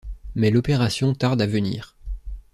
Mais 0.33 0.49
l'opération 0.49 1.13
tarde 1.13 1.43
à 1.43 1.45
venir. 1.45 1.95